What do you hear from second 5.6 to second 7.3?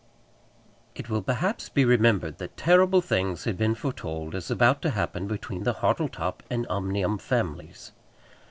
the Hartletop and Omnium